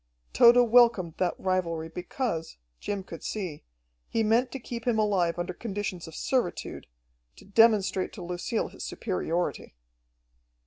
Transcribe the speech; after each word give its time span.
Tode 0.33 0.57
welcomed 0.67 1.13
that 1.17 1.35
rivalry 1.39 1.87
because, 1.87 2.57
Jim 2.79 3.03
could 3.03 3.23
see, 3.23 3.63
he 4.09 4.23
meant 4.23 4.51
to 4.51 4.59
keep 4.59 4.87
him 4.87 4.97
alive 4.97 5.37
under 5.37 5.53
conditions 5.53 6.07
of 6.07 6.15
servitude, 6.15 6.87
to 7.35 7.45
demonstrate 7.45 8.11
to 8.13 8.23
Lucille 8.23 8.69
his 8.69 8.83
superiority. 8.83 9.75